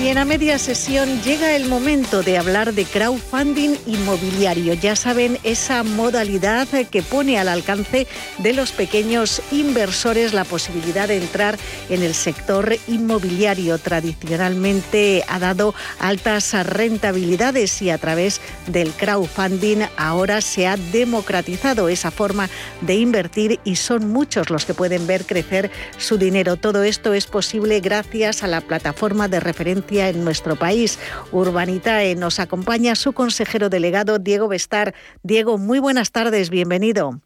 Y 0.00 0.06
en 0.06 0.14
la 0.14 0.24
media 0.24 0.58
sesión 0.60 1.08
llega 1.22 1.56
el 1.56 1.66
momento 1.66 2.22
de 2.22 2.38
hablar 2.38 2.72
de 2.72 2.84
crowdfunding 2.84 3.74
inmobiliario. 3.84 4.74
Ya 4.74 4.94
saben, 4.94 5.38
esa 5.42 5.82
modalidad 5.82 6.68
que 6.88 7.02
pone 7.02 7.36
al 7.36 7.48
alcance 7.48 8.06
de 8.38 8.52
los 8.52 8.70
pequeños 8.70 9.42
inversores 9.50 10.32
la 10.32 10.44
posibilidad 10.44 11.08
de 11.08 11.16
entrar 11.16 11.58
en 11.90 12.04
el 12.04 12.14
sector 12.14 12.76
inmobiliario. 12.86 13.76
Tradicionalmente 13.78 15.24
ha 15.26 15.40
dado 15.40 15.74
altas 15.98 16.54
rentabilidades 16.64 17.82
y 17.82 17.90
a 17.90 17.98
través 17.98 18.40
del 18.68 18.92
crowdfunding 18.92 19.78
ahora 19.96 20.40
se 20.42 20.68
ha 20.68 20.76
democratizado 20.76 21.88
esa 21.88 22.12
forma 22.12 22.48
de 22.82 22.94
invertir 22.94 23.58
y 23.64 23.74
son 23.74 24.12
muchos 24.12 24.48
los 24.48 24.64
que 24.64 24.74
pueden 24.74 25.08
ver 25.08 25.26
crecer 25.26 25.72
su 25.96 26.18
dinero. 26.18 26.54
Todo 26.56 26.84
esto 26.84 27.14
es 27.14 27.26
posible 27.26 27.80
gracias 27.80 28.44
a 28.44 28.46
la 28.46 28.60
plataforma 28.60 29.26
de 29.26 29.40
referencia 29.40 29.87
en 29.90 30.24
nuestro 30.24 30.56
país. 30.56 30.98
Urbanitae 31.32 32.14
nos 32.14 32.40
acompaña 32.40 32.94
su 32.94 33.12
consejero 33.12 33.70
delegado 33.70 34.18
Diego 34.18 34.48
Bestar. 34.48 34.94
Diego, 35.22 35.56
muy 35.56 35.78
buenas 35.78 36.12
tardes, 36.12 36.50
bienvenido. 36.50 37.20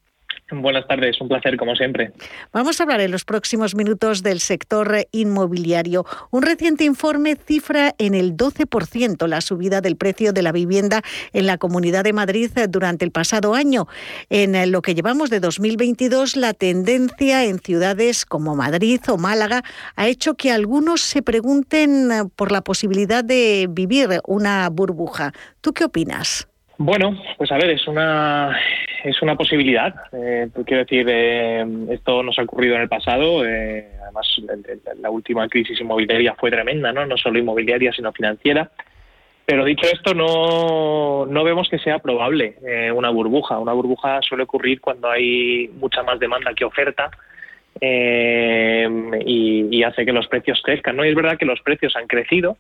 Buenas 0.53 0.87
tardes, 0.87 1.19
un 1.21 1.29
placer 1.29 1.57
como 1.57 1.75
siempre. 1.75 2.13
Vamos 2.53 2.79
a 2.79 2.83
hablar 2.83 3.01
en 3.01 3.11
los 3.11 3.25
próximos 3.25 3.75
minutos 3.75 4.23
del 4.23 4.39
sector 4.41 5.07
inmobiliario. 5.11 6.05
Un 6.31 6.43
reciente 6.43 6.85
informe 6.85 7.37
cifra 7.37 7.95
en 7.97 8.15
el 8.15 8.37
12% 8.37 9.27
la 9.27 9.41
subida 9.41 9.81
del 9.81 9.97
precio 9.97 10.35
de 10.35 10.43
la 10.43 10.53
vivienda 10.53 11.01
en 11.33 11.47
la 11.47 11.57
Comunidad 11.57 12.05
de 12.05 12.13
Madrid 12.13 12.51
durante 12.69 13.05
el 13.07 13.13
pasado 13.13 13.55
año. 13.55 13.87
En 14.29 14.71
lo 14.71 14.83
que 14.83 14.95
llevamos 14.95 15.31
de 15.31 15.41
2022, 15.41 16.37
la 16.37 16.53
tendencia 16.53 17.45
en 17.45 17.59
ciudades 17.59 18.27
como 18.27 18.55
Madrid 18.55 19.01
o 19.09 19.17
Málaga 19.17 19.63
ha 19.97 20.07
hecho 20.07 20.35
que 20.35 20.53
algunos 20.53 21.01
se 21.01 21.23
pregunten 21.23 22.31
por 22.37 22.53
la 22.53 22.61
posibilidad 22.61 23.25
de 23.25 23.69
vivir 23.71 24.21
una 24.27 24.69
burbuja. 24.69 25.33
¿Tú 25.63 25.73
qué 25.73 25.85
opinas? 25.85 26.47
Bueno, 26.79 27.17
pues 27.39 27.53
a 27.53 27.57
ver, 27.57 27.71
es 27.71 27.87
una 27.87 28.57
es 29.05 29.23
una 29.23 29.37
posibilidad. 29.37 29.95
Eh, 30.13 30.49
quiero 30.65 30.85
decir, 30.85 31.07
eh, 31.09 31.65
esto 31.91 32.23
nos 32.23 32.39
ha 32.39 32.43
ocurrido 32.43 32.77
en 32.77 32.83
el 32.83 32.89
pasado. 32.89 33.45
Eh, 33.47 33.89
además, 34.03 34.27
la 35.01 35.11
última 35.11 35.49
crisis 35.49 35.81
inmobiliaria 35.81 36.35
fue 36.35 36.51
tremenda, 36.51 36.93
¿no? 36.93 37.07
No 37.07 37.17
solo 37.17 37.39
inmobiliaria, 37.39 37.93
sino 37.93 38.13
financiera. 38.13 38.71
Pero 39.45 39.65
dicho 39.65 39.87
esto, 39.93 40.15
no, 40.15 41.27
no 41.27 41.45
vemos 41.45 41.69
que 41.69 41.79
sea 41.79 41.99
probable 41.99 42.57
eh, 42.67 42.93
una 42.93 43.11
burbuja. 43.11 43.59
Una 43.59 43.73
burbuja 43.73 44.21
suele 44.23 44.45
ocurrir 44.45 44.81
cuando 44.81 45.11
hay 45.11 45.69
mucha 45.75 46.03
más 46.03 46.21
demanda 46.21 46.55
que 46.55 46.65
oferta 46.65 47.11
y, 47.81 49.77
y, 49.77 49.83
hace 49.83 50.05
que 50.05 50.13
los 50.13 50.29
precios 50.29 50.63
crezcan. 50.63 50.95
¿no? 50.95 51.05
Y 51.05 51.09
es 51.09 51.17
verdad 51.17 51.37
que 51.37 51.47
los 51.47 51.61
precios 51.63 51.97
han 51.97 52.07
crecido, 52.07 52.57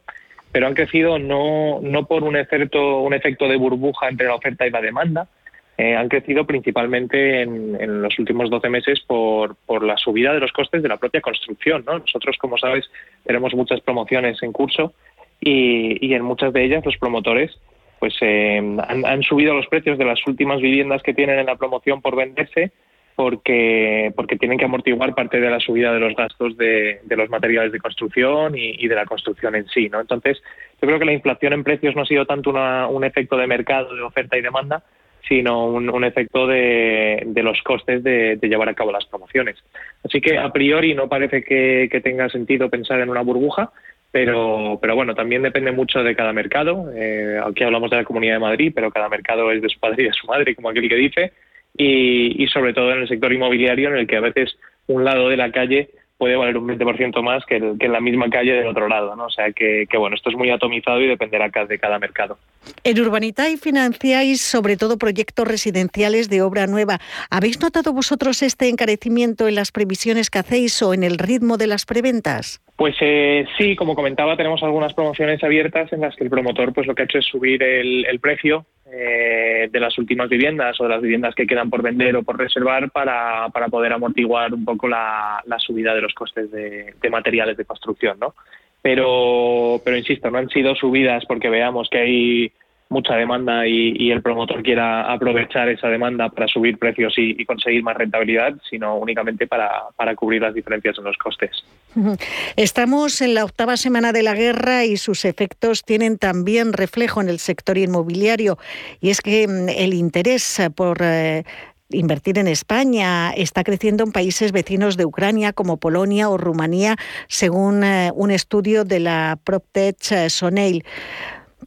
pero 0.50 0.66
han 0.66 0.74
crecido 0.74 1.20
no, 1.20 1.78
no 1.80 2.06
por 2.06 2.24
un 2.24 2.36
efecto, 2.36 3.00
un 3.02 3.14
efecto 3.14 3.46
de 3.46 3.56
burbuja 3.56 4.08
entre 4.08 4.26
la 4.26 4.34
oferta 4.34 4.66
y 4.66 4.70
la 4.70 4.80
demanda, 4.80 5.28
eh, 5.78 5.96
han 5.96 6.08
crecido 6.08 6.46
principalmente 6.46 7.42
en, 7.42 8.02
los 8.02 8.18
últimos 8.18 8.50
12 8.50 8.68
meses 8.68 9.00
por, 9.06 9.56
la 9.82 9.96
subida 9.96 10.32
de 10.32 10.40
los 10.40 10.52
costes 10.52 10.82
de 10.82 10.88
la 10.88 10.98
propia 10.98 11.20
construcción. 11.20 11.84
¿no? 11.86 11.98
Nosotros, 11.98 12.36
como 12.38 12.58
sabes, 12.58 12.90
tenemos 13.24 13.54
muchas 13.54 13.80
promociones 13.80 14.42
en 14.42 14.52
curso 14.52 14.92
y, 15.40 16.06
y 16.06 16.14
en 16.14 16.22
muchas 16.22 16.52
de 16.52 16.64
ellas 16.64 16.84
los 16.84 16.96
promotores 16.98 17.58
pues 18.02 18.16
eh, 18.20 18.60
han, 18.88 19.22
subido 19.22 19.54
los 19.54 19.68
precios 19.68 19.96
de 19.96 20.04
las 20.04 20.26
últimas 20.26 20.60
viviendas 20.60 21.04
que 21.04 21.14
tienen 21.14 21.38
en 21.38 21.46
la 21.46 21.54
promoción 21.54 22.02
por 22.02 22.16
venderse 22.16 22.72
porque, 23.14 24.12
porque 24.16 24.36
tienen 24.36 24.58
que 24.58 24.64
amortiguar 24.64 25.14
parte 25.14 25.38
de 25.38 25.48
la 25.48 25.60
subida 25.60 25.92
de 25.92 26.00
los 26.00 26.16
gastos 26.16 26.56
de, 26.56 26.98
de 27.04 27.16
los 27.16 27.30
materiales 27.30 27.70
de 27.70 27.78
construcción 27.78 28.58
y, 28.58 28.74
y, 28.76 28.88
de 28.88 28.96
la 28.96 29.06
construcción 29.06 29.54
en 29.54 29.68
sí. 29.68 29.88
¿no? 29.88 30.00
Entonces, 30.00 30.42
yo 30.80 30.88
creo 30.88 30.98
que 30.98 31.04
la 31.04 31.12
inflación 31.12 31.52
en 31.52 31.62
precios 31.62 31.94
no 31.94 32.02
ha 32.02 32.06
sido 32.06 32.26
tanto 32.26 32.50
una, 32.50 32.88
un 32.88 33.04
efecto 33.04 33.36
de 33.36 33.46
mercado, 33.46 33.94
de 33.94 34.02
oferta 34.02 34.36
y 34.36 34.42
demanda, 34.42 34.82
sino 35.28 35.66
un, 35.66 35.88
un 35.88 36.04
efecto 36.04 36.46
de, 36.46 37.22
de, 37.26 37.42
los 37.42 37.60
costes 37.62 38.02
de, 38.02 38.38
llevar 38.42 38.68
a 38.68 38.74
cabo 38.74 38.92
las 38.92 39.06
promociones. 39.06 39.56
Así 40.04 40.20
que, 40.20 40.38
a 40.38 40.52
priori, 40.52 40.94
no 40.94 41.08
parece 41.08 41.42
que, 41.42 42.00
tenga 42.02 42.28
sentido 42.28 42.68
pensar 42.68 43.00
en 43.00 43.10
una 43.10 43.22
burbuja, 43.22 43.70
pero, 44.10 44.78
pero 44.80 44.94
bueno, 44.94 45.14
también 45.14 45.42
depende 45.42 45.72
mucho 45.72 46.02
de 46.02 46.16
cada 46.16 46.32
mercado. 46.32 46.92
Eh, 46.94 47.40
aquí 47.44 47.64
hablamos 47.64 47.90
de 47.90 47.96
la 47.96 48.04
Comunidad 48.04 48.34
de 48.34 48.40
Madrid, 48.40 48.72
pero 48.74 48.90
cada 48.90 49.08
mercado 49.08 49.50
es 49.52 49.62
de 49.62 49.68
su 49.68 49.78
padre 49.78 50.02
y 50.02 50.06
de 50.06 50.12
su 50.12 50.26
madre, 50.26 50.54
como 50.54 50.68
aquel 50.68 50.88
que 50.88 50.96
dice 50.96 51.32
y 51.74 52.46
sobre 52.48 52.74
todo 52.74 52.92
en 52.92 53.00
el 53.00 53.08
sector 53.08 53.32
inmobiliario 53.32 53.88
en 53.88 53.96
el 53.96 54.06
que 54.06 54.18
a 54.18 54.20
veces 54.20 54.58
un 54.88 55.04
lado 55.04 55.30
de 55.30 55.38
la 55.38 55.50
calle 55.50 55.88
puede 56.22 56.36
valer 56.36 56.56
un 56.56 56.68
20% 56.68 57.20
más 57.20 57.44
que, 57.46 57.56
el, 57.56 57.76
que, 57.80 57.86
en 57.86 57.92
la 57.92 58.00
misma 58.00 58.30
calle 58.30 58.52
del 58.52 58.68
otro 58.68 58.86
lado. 58.86 59.16
¿no? 59.16 59.24
O 59.24 59.30
sea 59.30 59.50
que, 59.50 59.86
que, 59.90 59.98
bueno, 59.98 60.14
esto 60.14 60.30
es 60.30 60.36
muy 60.36 60.50
atomizado 60.50 61.00
y 61.00 61.08
dependerá 61.08 61.48
de 61.48 61.78
cada 61.80 61.98
mercado. 61.98 62.38
En 62.84 63.00
Urbanitae 63.00 63.56
financiáis 63.56 64.40
sobre 64.40 64.76
todo 64.76 64.98
proyectos 64.98 65.48
residenciales 65.48 66.30
de 66.30 66.40
obra 66.42 66.68
nueva. 66.68 67.00
¿Habéis 67.28 67.60
notado 67.60 67.92
vosotros 67.92 68.40
este 68.44 68.68
encarecimiento 68.68 69.48
en 69.48 69.56
las 69.56 69.72
previsiones 69.72 70.30
que 70.30 70.38
hacéis 70.38 70.80
o 70.84 70.94
en 70.94 71.02
el 71.02 71.18
ritmo 71.18 71.56
de 71.56 71.66
las 71.66 71.86
preventas? 71.86 72.62
Pues 72.76 72.94
eh, 73.00 73.44
sí, 73.58 73.74
como 73.74 73.96
comentaba, 73.96 74.36
tenemos 74.36 74.62
algunas 74.62 74.94
promociones 74.94 75.42
abiertas 75.42 75.92
en 75.92 76.02
las 76.02 76.14
que 76.14 76.22
el 76.22 76.30
promotor 76.30 76.72
pues 76.72 76.86
lo 76.86 76.94
que 76.94 77.02
ha 77.02 77.04
hecho 77.06 77.18
es 77.18 77.26
subir 77.26 77.64
el, 77.64 78.06
el 78.06 78.20
precio 78.20 78.64
eh, 78.94 79.68
de 79.72 79.80
las 79.80 79.96
últimas 79.96 80.28
viviendas 80.28 80.78
o 80.78 80.84
de 80.84 80.90
las 80.90 81.00
viviendas 81.00 81.34
que 81.34 81.46
quedan 81.46 81.70
por 81.70 81.80
vender 81.80 82.14
o 82.14 82.22
por 82.22 82.36
reservar 82.36 82.90
para, 82.90 83.48
para 83.48 83.68
poder 83.68 83.90
amortiguar 83.90 84.52
un 84.52 84.66
poco 84.66 84.86
la, 84.86 85.42
la 85.46 85.58
subida 85.58 85.94
de 85.94 86.02
los 86.02 86.11
costes 86.14 86.50
de, 86.50 86.94
materiales 87.10 87.56
de 87.56 87.64
construcción, 87.64 88.18
¿no? 88.20 88.34
Pero, 88.80 89.80
pero 89.84 89.96
insisto, 89.96 90.30
no 90.30 90.38
han 90.38 90.48
sido 90.48 90.74
subidas 90.74 91.24
porque 91.26 91.48
veamos 91.48 91.88
que 91.88 91.98
hay 91.98 92.52
mucha 92.92 93.16
demanda 93.16 93.66
y, 93.66 94.10
el 94.12 94.22
promotor 94.22 94.62
quiera 94.62 95.10
aprovechar 95.12 95.68
esa 95.68 95.88
demanda 95.88 96.28
para 96.28 96.46
subir 96.46 96.78
precios 96.78 97.14
y, 97.16 97.44
conseguir 97.44 97.82
más 97.82 97.96
rentabilidad, 97.96 98.54
sino 98.68 98.96
únicamente 98.96 99.46
para, 99.46 99.70
para, 99.96 100.14
cubrir 100.14 100.42
las 100.42 100.54
diferencias 100.54 100.98
en 100.98 101.04
los 101.04 101.16
costes. 101.16 101.64
Estamos 102.56 103.20
en 103.22 103.34
la 103.34 103.44
octava 103.44 103.76
semana 103.76 104.12
de 104.12 104.22
la 104.22 104.34
guerra 104.34 104.84
y 104.84 104.96
sus 104.98 105.24
efectos 105.24 105.84
tienen 105.84 106.18
también 106.18 106.72
reflejo 106.72 107.20
en 107.20 107.28
el 107.28 107.38
sector 107.38 107.78
inmobiliario. 107.78 108.58
Y 109.00 109.10
es 109.10 109.20
que 109.20 109.48
mm, 109.48 109.68
el 109.70 109.94
interés 109.94 110.60
por 110.76 110.98
eh, 111.00 111.44
invertir 111.92 112.38
en 112.38 112.48
España 112.48 113.32
está 113.32 113.64
creciendo 113.64 114.04
en 114.04 114.12
países 114.12 114.52
vecinos 114.52 114.96
de 114.96 115.04
Ucrania 115.04 115.52
como 115.52 115.78
Polonia 115.78 116.28
o 116.28 116.38
Rumanía, 116.38 116.96
según 117.28 117.84
eh, 117.84 118.10
un 118.14 118.30
estudio 118.30 118.84
de 118.84 119.00
la 119.00 119.38
PropTech 119.44 119.96
eh, 120.12 120.30
Soneil. 120.30 120.84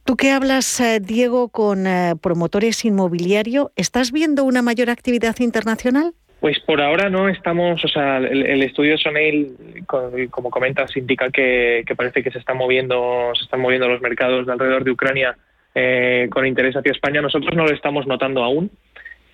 Tú 0.04 0.16
que 0.16 0.30
hablas, 0.30 0.80
eh, 0.80 1.00
Diego, 1.00 1.48
con 1.48 1.84
promotores 2.20 2.84
inmobiliarios, 2.84 3.68
¿estás 3.76 4.12
viendo 4.12 4.44
una 4.44 4.62
mayor 4.62 4.90
actividad 4.90 5.36
internacional? 5.40 6.12
Pues 6.38 6.60
por 6.60 6.80
ahora 6.80 7.10
no 7.10 7.28
estamos, 7.28 7.84
o 7.84 7.88
sea, 7.88 8.18
el, 8.18 8.62
estudio 8.62 8.98
Soneil, 8.98 9.56
como 10.30 10.50
comentas, 10.50 10.96
indica 10.96 11.30
que, 11.30 11.82
parece 11.96 12.22
que 12.22 12.30
se 12.30 12.38
están 12.38 12.58
moviendo, 12.58 13.32
se 13.34 13.44
están 13.44 13.60
moviendo 13.60 13.88
los 13.88 14.00
mercados 14.00 14.46
de 14.46 14.52
alrededor 14.52 14.84
de 14.84 14.90
Ucrania 14.92 15.36
con 16.30 16.46
interés 16.46 16.76
hacia 16.76 16.92
España. 16.92 17.20
Nosotros 17.20 17.56
no 17.56 17.66
lo 17.66 17.74
estamos 17.74 18.06
notando 18.06 18.44
aún, 18.44 18.70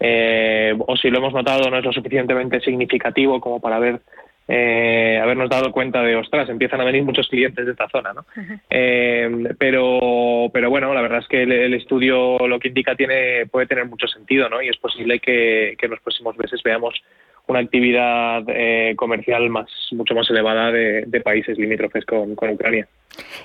eh, 0.04 0.74
o 0.76 0.96
si 0.96 1.10
lo 1.10 1.18
hemos 1.18 1.32
notado 1.32 1.70
no 1.70 1.78
es 1.78 1.84
lo 1.84 1.92
suficientemente 1.92 2.60
significativo 2.60 3.40
como 3.40 3.60
para 3.60 3.78
ver 3.78 4.00
eh, 4.48 5.20
habernos 5.22 5.48
dado 5.48 5.70
cuenta 5.70 6.02
de, 6.02 6.16
ostras, 6.16 6.48
empiezan 6.48 6.80
a 6.80 6.84
venir 6.84 7.04
muchos 7.04 7.28
clientes 7.28 7.64
de 7.64 7.70
esta 7.70 7.88
zona, 7.88 8.12
¿no? 8.12 8.26
Eh, 8.68 9.54
pero, 9.56 10.50
pero 10.52 10.68
bueno, 10.68 10.92
la 10.92 11.00
verdad 11.00 11.20
es 11.20 11.28
que 11.28 11.44
el, 11.44 11.52
el, 11.52 11.74
estudio 11.74 12.36
lo 12.48 12.58
que 12.58 12.68
indica 12.68 12.96
tiene 12.96 13.46
puede 13.46 13.68
tener 13.68 13.86
mucho 13.86 14.08
sentido, 14.08 14.48
¿no? 14.48 14.60
Y 14.60 14.68
es 14.68 14.76
posible 14.76 15.20
que, 15.20 15.76
que 15.78 15.86
en 15.86 15.92
los 15.92 16.00
próximos 16.00 16.36
meses 16.36 16.60
veamos 16.64 17.00
una 17.46 17.60
actividad 17.60 18.42
eh, 18.48 18.94
comercial 18.96 19.50
más 19.50 19.68
mucho 19.92 20.14
más 20.14 20.28
elevada 20.30 20.70
de, 20.70 21.04
de 21.06 21.20
países 21.20 21.58
limítrofes 21.58 22.04
con, 22.04 22.34
con, 22.34 22.50
Ucrania. 22.50 22.86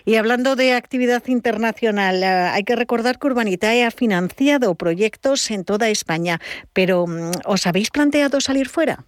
Y 0.05 0.15
hablando 0.15 0.55
de 0.55 0.73
actividad 0.73 1.23
internacional, 1.27 2.23
eh, 2.23 2.25
hay 2.25 2.63
que 2.63 2.75
recordar 2.75 3.19
que 3.19 3.27
Urbanitae 3.27 3.83
ha 3.83 3.91
financiado 3.91 4.75
proyectos 4.75 5.51
en 5.51 5.65
toda 5.65 5.89
España, 5.89 6.39
pero 6.73 7.05
mm, 7.07 7.31
¿os 7.45 7.67
habéis 7.67 7.91
planteado 7.91 8.39
salir 8.39 8.67
fuera? 8.67 8.99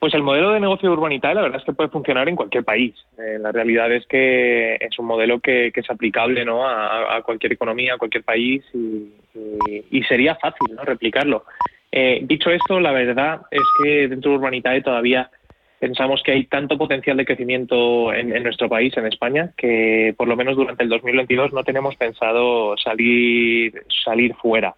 Pues 0.00 0.14
el 0.14 0.22
modelo 0.22 0.52
de 0.52 0.60
negocio 0.60 0.88
de 0.88 0.94
Urbanitae 0.94 1.34
la 1.34 1.42
verdad 1.42 1.60
es 1.60 1.66
que 1.66 1.74
puede 1.74 1.90
funcionar 1.90 2.26
en 2.26 2.34
cualquier 2.34 2.64
país. 2.64 2.94
Eh, 3.18 3.38
la 3.38 3.52
realidad 3.52 3.92
es 3.92 4.06
que 4.06 4.76
es 4.76 4.98
un 4.98 5.04
modelo 5.04 5.40
que, 5.40 5.70
que 5.72 5.80
es 5.80 5.90
aplicable 5.90 6.42
¿no? 6.44 6.66
a, 6.66 7.16
a, 7.16 7.22
cualquier 7.22 7.52
economía, 7.52 7.94
a 7.94 7.98
cualquier 7.98 8.24
país 8.24 8.64
y, 8.72 9.12
y, 9.34 9.84
y 9.90 10.02
sería 10.04 10.36
fácil 10.36 10.74
¿no? 10.74 10.84
replicarlo. 10.84 11.44
Eh, 11.92 12.20
dicho 12.22 12.50
esto, 12.50 12.78
la 12.78 12.92
verdad 12.92 13.42
es 13.50 13.62
que 13.82 14.08
dentro 14.08 14.30
de 14.30 14.36
Urbanitae 14.38 14.82
todavía 14.82 15.30
pensamos 15.80 16.22
que 16.22 16.32
hay 16.32 16.44
tanto 16.44 16.76
potencial 16.76 17.16
de 17.16 17.24
crecimiento 17.24 18.12
en, 18.12 18.42
nuestro 18.42 18.68
país, 18.68 18.94
en 18.96 19.06
España, 19.06 19.52
que 19.56 20.14
por 20.16 20.28
lo 20.28 20.36
menos 20.36 20.54
durante 20.54 20.84
el 20.84 20.90
2022 20.90 21.52
no 21.52 21.64
tenemos 21.64 21.96
pensado 21.96 22.76
salir, 22.76 23.82
salir 24.04 24.34
fuera. 24.34 24.74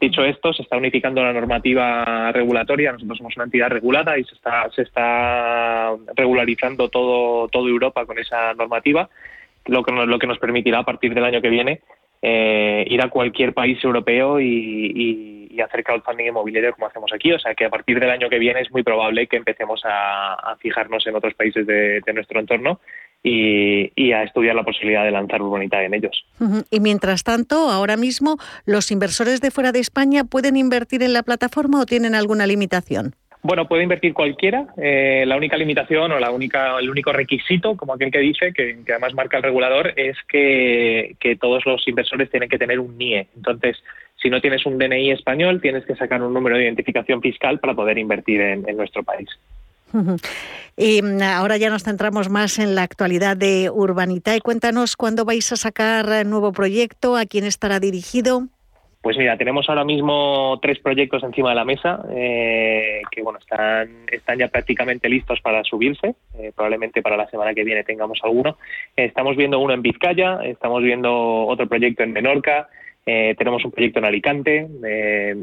Dicho 0.00 0.24
esto, 0.24 0.52
se 0.52 0.62
está 0.62 0.76
unificando 0.76 1.22
la 1.22 1.32
normativa 1.32 2.32
regulatoria. 2.32 2.92
Nosotros 2.92 3.18
somos 3.18 3.36
una 3.36 3.44
entidad 3.44 3.68
regulada 3.68 4.18
y 4.18 4.24
se 4.24 4.34
está, 4.34 4.68
se 4.74 4.82
está 4.82 5.94
regularizando 6.16 6.88
todo, 6.88 7.48
todo 7.48 7.68
Europa 7.68 8.04
con 8.04 8.18
esa 8.18 8.52
normativa, 8.54 9.08
lo 9.66 9.84
que, 9.84 9.92
lo 9.92 10.18
que 10.18 10.26
nos 10.26 10.38
permitirá 10.38 10.80
a 10.80 10.84
partir 10.84 11.14
del 11.14 11.24
año 11.24 11.40
que 11.40 11.50
viene 11.50 11.80
eh, 12.22 12.84
ir 12.88 13.00
a 13.00 13.08
cualquier 13.08 13.54
país 13.54 13.82
europeo 13.82 14.40
y, 14.40 15.29
hacer 15.60 15.84
crowdfunding 15.84 16.26
inmobiliario 16.26 16.72
como 16.72 16.86
hacemos 16.86 17.12
aquí. 17.12 17.32
O 17.32 17.38
sea 17.38 17.54
que 17.54 17.64
a 17.64 17.70
partir 17.70 18.00
del 18.00 18.10
año 18.10 18.28
que 18.28 18.38
viene 18.38 18.60
es 18.60 18.70
muy 18.70 18.82
probable 18.82 19.26
que 19.26 19.36
empecemos 19.36 19.82
a, 19.84 20.56
fijarnos 20.60 21.06
en 21.06 21.16
otros 21.16 21.34
países 21.34 21.66
de, 21.66 22.02
nuestro 22.12 22.40
entorno 22.40 22.80
y, 23.22 24.12
a 24.12 24.22
estudiar 24.22 24.54
la 24.54 24.64
posibilidad 24.64 25.04
de 25.04 25.10
lanzar 25.10 25.40
Urbanita 25.40 25.82
en 25.82 25.94
ellos. 25.94 26.24
Y 26.70 26.80
mientras 26.80 27.24
tanto, 27.24 27.70
ahora 27.70 27.96
mismo, 27.96 28.36
¿los 28.66 28.90
inversores 28.90 29.40
de 29.40 29.50
fuera 29.50 29.72
de 29.72 29.78
España 29.78 30.24
pueden 30.24 30.56
invertir 30.56 31.02
en 31.02 31.12
la 31.12 31.22
plataforma 31.22 31.80
o 31.80 31.86
tienen 31.86 32.14
alguna 32.14 32.46
limitación? 32.46 33.14
Bueno, 33.42 33.66
puede 33.66 33.84
invertir 33.84 34.12
cualquiera. 34.12 34.66
Eh, 34.76 35.24
la 35.26 35.36
única 35.36 35.56
limitación 35.56 36.12
o 36.12 36.18
la 36.18 36.30
única, 36.30 36.78
el 36.78 36.90
único 36.90 37.10
requisito, 37.10 37.74
como 37.74 37.94
aquel 37.94 38.10
que 38.10 38.18
dice, 38.18 38.52
que, 38.52 38.76
además 38.88 39.14
marca 39.14 39.38
el 39.38 39.42
regulador, 39.42 39.94
es 39.96 40.16
que, 40.28 41.16
todos 41.40 41.64
los 41.64 41.86
inversores 41.88 42.30
tienen 42.30 42.50
que 42.50 42.58
tener 42.58 42.78
un 42.78 42.98
NIE. 42.98 43.28
Entonces, 43.34 43.82
si 44.20 44.30
no 44.30 44.40
tienes 44.40 44.64
un 44.66 44.78
DNI 44.78 45.12
español, 45.12 45.60
tienes 45.60 45.84
que 45.84 45.96
sacar 45.96 46.22
un 46.22 46.34
número 46.34 46.56
de 46.56 46.64
identificación 46.64 47.20
fiscal 47.20 47.58
para 47.58 47.74
poder 47.74 47.98
invertir 47.98 48.40
en, 48.40 48.76
nuestro 48.76 49.02
país. 49.02 49.28
Y 50.76 51.02
mm, 51.02 51.22
ahora 51.22 51.56
ya 51.56 51.70
nos 51.70 51.82
centramos 51.82 52.28
más 52.28 52.58
en 52.58 52.74
la 52.74 52.82
actualidad 52.82 53.36
de 53.36 53.70
Urbanitae. 53.70 54.40
Cuéntanos 54.40 54.96
cuándo 54.96 55.24
vais 55.24 55.50
a 55.52 55.56
sacar 55.56 56.26
nuevo 56.26 56.52
proyecto, 56.52 57.16
a 57.16 57.26
quién 57.26 57.44
estará 57.44 57.80
dirigido. 57.80 58.48
Pues 59.02 59.16
mira, 59.16 59.38
tenemos 59.38 59.66
ahora 59.70 59.84
mismo 59.84 60.58
tres 60.60 60.78
proyectos 60.78 61.22
encima 61.22 61.48
de 61.50 61.54
la 61.54 61.64
mesa 61.64 62.04
eh, 62.10 63.00
que 63.10 63.22
bueno 63.22 63.38
están, 63.38 63.88
están 64.12 64.38
ya 64.38 64.48
prácticamente 64.48 65.08
listos 65.08 65.40
para 65.40 65.64
subirse. 65.64 66.14
Eh, 66.38 66.52
probablemente 66.54 67.00
para 67.00 67.16
la 67.16 67.26
semana 67.30 67.54
que 67.54 67.64
viene 67.64 67.82
tengamos 67.82 68.20
alguno. 68.22 68.58
estamos 68.94 69.36
viendo 69.36 69.58
uno 69.58 69.72
en 69.72 69.80
Vizcaya, 69.80 70.40
estamos 70.44 70.82
viendo 70.82 71.46
otro 71.46 71.66
proyecto 71.66 72.02
en 72.02 72.12
Menorca, 72.12 72.68
eh, 73.06 73.34
tenemos 73.36 73.64
un 73.64 73.70
proyecto 73.70 73.98
en 73.98 74.04
Alicante 74.04 74.68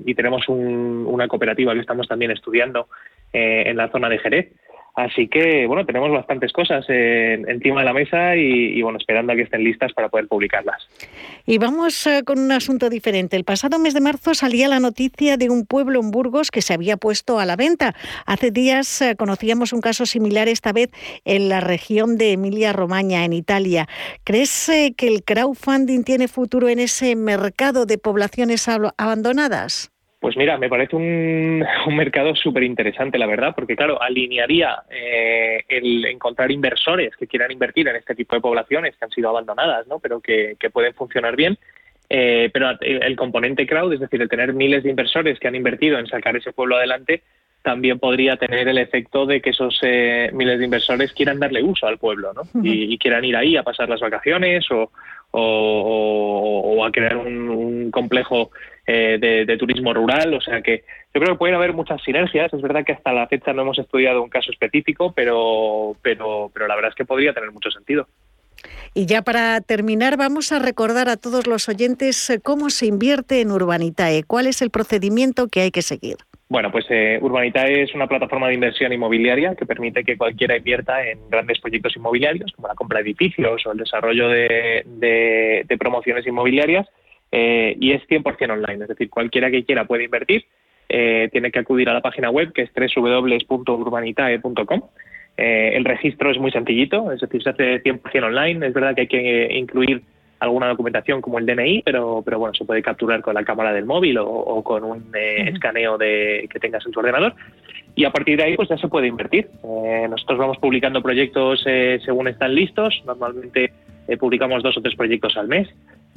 y 0.06 0.15
tenemos 0.15 0.48
una 0.48 1.27
cooperativa 1.27 1.74
que 1.74 1.81
estamos 1.81 2.07
también 2.07 2.31
estudiando 2.31 2.88
en 3.33 3.75
la 3.77 3.89
zona 3.89 4.09
de 4.09 4.19
Jerez. 4.19 4.54
Así 4.97 5.27
que, 5.27 5.67
bueno, 5.67 5.85
tenemos 5.85 6.09
bastantes 6.09 6.51
cosas 6.51 6.83
encima 6.89 7.81
de 7.81 7.85
la 7.85 7.94
mesa 7.94 8.35
y, 8.35 8.81
bueno, 8.81 8.97
esperando 8.97 9.31
a 9.31 9.35
que 9.35 9.44
estén 9.44 9.63
listas 9.63 9.94
para 9.94 10.09
poder 10.09 10.27
publicarlas. 10.27 10.89
Y 11.45 11.59
vamos 11.59 12.07
eh, 12.07 12.23
con 12.25 12.39
un 12.39 12.51
asunto 12.51 12.89
diferente. 12.89 13.38
El 13.38 13.44
pasado 13.44 13.77
mes 13.77 13.94
de 13.94 14.01
marzo 14.01 14.33
salía 14.33 14.67
la 14.67 14.79
noticia 14.79 15.38
de 15.38 15.51
un 15.51 15.67
pueblo 15.67 15.99
en 15.99 16.09
Burgos 16.09 16.49
que 16.49 16.63
se 16.63 16.73
había 16.73 16.97
puesto 16.97 17.39
a 17.39 17.45
la 17.45 17.55
venta. 17.55 17.94
Hace 18.25 18.49
días 18.49 18.99
eh, 19.03 19.15
conocíamos 19.15 19.71
un 19.71 19.81
caso 19.81 20.07
similar, 20.07 20.47
esta 20.47 20.73
vez 20.73 20.89
en 21.25 21.47
la 21.47 21.61
región 21.61 22.17
de 22.17 22.31
Emilia-Romaña, 22.31 23.23
en 23.23 23.33
Italia. 23.33 23.88
¿Crees 24.23 24.67
eh, 24.69 24.95
que 24.97 25.09
el 25.09 25.23
crowdfunding 25.23 26.05
tiene 26.05 26.27
futuro 26.27 26.69
en 26.69 26.79
ese 26.79 27.15
mercado 27.15 27.85
de 27.85 28.00
poblaciones 28.00 28.67
abandonadas? 28.67 29.91
Pues 30.19 30.35
mira, 30.35 30.57
me 30.57 30.69
parece 30.69 30.95
un, 30.95 31.63
mercado 31.95 32.35
súper 32.35 32.63
interesante, 32.63 33.19
la 33.19 33.27
verdad, 33.27 33.53
porque 33.55 33.75
claro, 33.75 34.01
alinearía 34.01 34.83
eh, 34.89 35.63
el 35.67 36.05
encontrar 36.05 36.51
inversores 36.51 37.15
que 37.15 37.27
quieran 37.27 37.51
invertir 37.51 37.87
en 37.87 37.97
este 37.97 38.15
tipo 38.15 38.35
de 38.35 38.41
poblaciones 38.41 38.95
que 38.95 39.05
han 39.05 39.11
sido 39.11 39.29
abandonadas, 39.29 39.85
¿no? 39.87 39.99
pero 39.99 40.19
que, 40.19 40.57
pueden 40.73 40.93
funcionar 40.93 41.35
bien. 41.35 41.57
Eh, 42.09 42.49
pero 42.53 42.69
el 42.79 43.15
componente 43.17 43.67
crowd, 43.67 43.93
es 43.93 43.99
decir, 43.99 44.21
el 44.21 44.29
tener 44.29 44.53
miles 44.53 44.83
de 44.83 44.89
inversores 44.89 45.39
que 45.39 45.49
han 45.49 45.55
invertido 45.55 45.99
en 45.99 46.07
sacar 46.07 46.37
ese 46.37 46.53
pueblo 46.53 46.77
adelante, 46.77 47.21
también 47.67 47.99
podría 47.99 48.37
tener 48.37 48.67
el 48.69 48.77
efecto 48.77 49.25
de 49.25 49.41
que 49.41 49.49
esos 49.49 49.77
eh, 49.81 50.29
miles 50.33 50.57
de 50.57 50.63
inversores 50.63 51.11
quieran 51.11 51.37
darle 51.37 51.61
uso 51.61 51.85
al 51.85 51.97
pueblo 51.97 52.31
¿no? 52.33 52.43
y, 52.63 52.97
quieran 52.97 53.25
ir 53.25 53.35
ahí 53.35 53.57
a 53.57 53.63
pasar 53.63 53.89
las 53.89 53.99
vacaciones 53.99 54.65
o, 54.71 54.89
o, 55.39 56.86
a 56.86 56.92
crear 56.92 57.18
un 57.18 57.92
complejo 57.92 58.51
eh, 58.86 59.18
de, 59.19 59.57
turismo 59.57 59.94
rural, 59.94 60.34
o 60.34 60.42
sea 60.42 60.62
que 60.62 60.84
yo 61.13 61.22
creo 61.22 61.34
que 61.34 61.39
pueden 61.39 61.56
haber 61.56 61.74
muchas 61.74 62.01
sinergias. 62.04 62.54
Es 62.54 62.62
verdad 62.62 62.86
que 62.86 62.94
hasta 62.94 63.13
la 63.13 63.28
fecha 63.28 63.54
no 63.54 63.63
hemos 63.63 63.80
estudiado 63.80 64.24
un 64.24 64.30
caso 64.30 64.51
específico, 64.51 65.13
pero, 65.13 65.95
pero, 66.01 66.51
pero 66.54 66.68
la 66.68 66.75
verdad 66.75 66.89
es 66.89 66.95
que 66.95 67.06
podría 67.06 67.34
tener 67.34 67.51
mucho 67.51 67.69
sentido. 67.72 68.07
Y 68.94 69.06
ya 69.06 69.21
para 69.21 69.62
terminar, 69.62 70.18
vamos 70.18 70.51
a 70.51 70.59
recordar 70.59 71.09
a 71.09 71.18
todos 71.18 71.48
los 71.48 71.69
oyentes 71.69 72.30
eh, 72.30 72.39
cómo 72.44 72.69
se 72.69 72.88
invierte 72.88 73.42
en 73.42 73.51
Urbanitae, 73.51 74.24
cuál 74.24 74.48
es 74.48 74.62
el 74.62 74.69
procedimiento 74.69 75.48
que 75.48 75.62
hay 75.62 75.71
que 75.71 75.81
seguir. 75.81 76.18
Bueno, 76.50 76.71
pues 76.71 76.86
eh, 76.89 77.19
Urbanitae 77.21 77.83
es 77.83 77.94
una 77.94 78.07
plataforma 78.07 78.48
de 78.48 78.54
inversión 78.54 78.94
inmobiliaria 78.94 79.56
que 79.56 79.65
permite 79.65 80.04
que 80.04 80.18
cualquiera 80.18 80.56
invierta 80.56 81.06
en 81.06 81.30
grandes 81.30 81.59
proyectos 81.59 81.95
inmobiliarios, 81.98 82.51
como 82.54 82.69
la 82.69 82.75
compra 82.75 83.00
de 83.00 83.06
edificios 83.06 83.65
o 83.65 83.71
el 83.71 83.77
desarrollo 83.77 84.30
de 84.30 85.65
promociones 85.77 86.25
inmobiliarias, 86.25 86.88
eh, 87.31 87.75
y 87.80 87.92
es 87.92 88.01
100% 88.07 88.51
online, 88.51 88.83
es 88.83 88.89
decir, 88.89 89.10
cualquiera 89.10 89.50
que 89.51 89.65
quiera 89.65 89.86
puede 89.86 90.06
invertir, 90.06 90.45
eh, 90.89 91.27
tiene 91.31 91.51
que 91.51 91.60
acudir 91.60 91.89
a 91.89 91.94
la 91.94 92.01
página 92.01 92.30
web 92.30 92.53
que 92.53 92.62
es 92.63 92.71
www.urbanitae.com. 92.74 94.81
Eh, 95.38 95.74
el 95.75 95.86
registro 95.86 96.31
es 96.31 96.39
muy 96.39 96.51
sencillito, 96.51 97.12
es 97.12 97.22
decir, 97.22 97.44
se 97.44 97.50
hace 97.51 97.84
100% 97.84 98.24
online, 98.24 98.66
es 98.66 98.74
verdad 98.74 98.95
que 98.95 99.01
hay 99.01 99.07
que 99.07 99.48
incluir 99.54 100.01
alguna 100.39 100.68
documentación 100.68 101.22
como 101.22 101.39
el 101.39 101.45
DNI, 101.45 101.84
pero, 101.84 102.22
pero 102.25 102.39
bueno, 102.39 102.54
se 102.54 102.66
puede 102.66 102.81
capturar 102.81 103.22
con 103.22 103.36
la 103.36 103.44
cámara 103.44 103.72
del 103.72 103.86
móvil 103.86 104.18
o, 104.19 104.63
con 104.63 104.84
un 104.84 105.12
escaneo 105.13 105.98
de, 105.98 106.48
que 106.51 106.60
tengas 106.60 106.86
en 106.86 106.92
tu 106.92 107.00
ordenador. 107.00 107.34
Y 107.95 108.06
a 108.06 108.12
partir 108.12 108.38
de 108.38 108.44
ahí, 108.44 108.56
pues 108.56 108.69
ya 108.69 108.78
se 108.78 108.88
puede 108.88 109.07
invertir. 109.07 109.50
nosotros 109.63 110.38
vamos 110.38 110.57
publicando 110.60 111.01
proyectos 111.01 111.63
según 112.06 112.28
están 112.28 112.54
listos. 112.54 113.01
Normalmente 113.07 113.74
publicamos 114.19 114.62
dos 114.62 114.78
o 114.78 114.81
tres 114.81 114.95
proyectos 114.95 115.36
al 115.38 115.48
mes. 115.48 115.68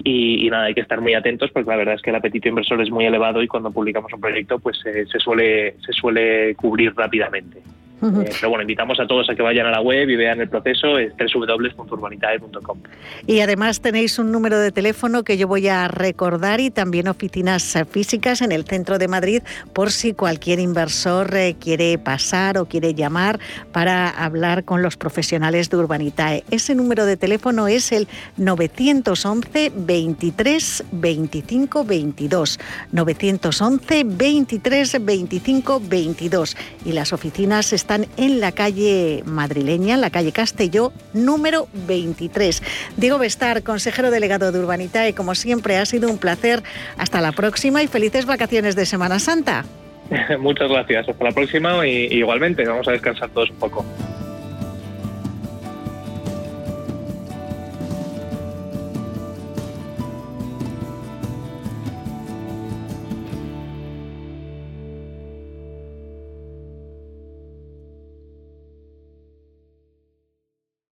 Y, 0.05 0.49
nada, 0.51 0.65
hay 0.65 0.75
que 0.75 0.81
estar 0.81 1.01
muy 1.01 1.15
atentos 1.15 1.51
porque 1.51 1.71
la 1.71 1.77
verdad 1.77 1.95
es 1.95 2.03
que 2.03 2.11
el 2.11 2.17
apetito 2.17 2.49
inversor 2.49 2.81
es 2.81 2.91
muy 2.91 3.05
elevado 3.05 3.43
y 3.43 3.49
cuando 3.49 3.71
publicamos 3.71 4.13
un 4.13 4.21
proyecto 4.21 4.59
pues 4.59 4.79
se, 4.79 5.07
suele, 5.19 5.75
se 5.85 5.93
suele 5.93 6.55
cubrir 6.55 6.95
rápidamente. 6.95 7.61
Eh, 8.02 8.30
pero 8.40 8.49
bueno, 8.49 8.62
invitamos 8.62 8.99
a 8.99 9.07
todos 9.07 9.28
a 9.28 9.35
que 9.35 9.42
vayan 9.42 9.66
a 9.66 9.71
la 9.71 9.80
web 9.80 10.09
y 10.09 10.16
vean 10.16 10.40
el 10.40 10.49
proceso, 10.49 10.99
es 10.99 11.12
www.urbanitae.com. 11.16 12.78
Y 13.26 13.40
además 13.40 13.80
tenéis 13.80 14.19
un 14.19 14.33
número 14.33 14.59
de 14.59 14.73
teléfono 14.73 15.23
que 15.23 15.37
yo 15.37 15.47
voy 15.47 15.69
a 15.69 15.87
recordar 15.88 16.61
y 16.61 16.71
también 16.71 17.09
oficinas 17.09 17.76
físicas 17.90 18.40
en 18.40 18.52
el 18.52 18.64
centro 18.64 18.99
de 18.99 19.09
Madrid 19.09 19.42
por 19.75 19.90
si 19.90 20.14
cualquier 20.14 20.61
inversor 20.61 21.35
eh, 21.35 21.57
quiere 21.61 21.99
pasar 21.99 22.57
o 22.59 22.66
quiere 22.66 22.95
llamar 22.95 23.38
para 23.73 24.09
hablar 24.09 24.64
con 24.64 24.83
los 24.83 24.97
profesionales 24.97 25.69
de 25.69 25.76
Urbanitae. 25.76 26.45
Ese 26.50 26.75
número 26.75 27.04
de 27.04 27.16
teléfono 27.16 27.69
es 27.69 27.92
el 27.92 28.09
911 28.37 29.73
23 29.75 30.85
25 30.92 31.85
22. 31.85 32.61
911 32.92 34.04
23 34.04 35.04
25 35.04 35.83
22. 35.88 36.57
Y 36.85 36.92
las 36.92 37.12
oficinas 37.12 37.73
están 37.73 37.89
están 37.90 38.06
en 38.16 38.38
la 38.40 38.52
calle 38.52 39.25
madrileña, 39.26 39.94
en 39.94 40.00
la 40.00 40.11
calle 40.11 40.30
Castelló, 40.30 40.92
número 41.12 41.66
23. 41.88 42.62
Diego 42.97 43.18
Bestar, 43.18 43.64
consejero 43.64 44.12
delegado 44.12 44.52
de 44.52 44.61
Urbanitae, 44.61 45.12
como 45.12 45.35
siempre 45.35 45.76
ha 45.76 45.85
sido 45.85 46.09
un 46.09 46.18
placer. 46.18 46.62
Hasta 46.99 47.20
la 47.20 47.32
próxima 47.32 47.82
y 47.82 47.88
felices 47.88 48.26
vacaciones 48.26 48.76
de 48.76 48.87
Semana 48.87 49.18
Santa. 49.18 49.64
Muchas 50.38 50.70
gracias. 50.70 51.09
Hasta 51.09 51.25
la 51.25 51.32
próxima 51.32 51.85
y 51.85 52.06
igualmente 52.12 52.64
vamos 52.64 52.87
a 52.87 52.92
descansar 52.92 53.28
todos 53.30 53.50
un 53.50 53.56
poco. 53.56 53.85